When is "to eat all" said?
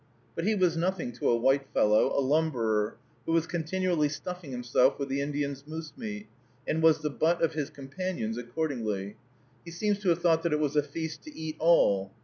11.25-12.11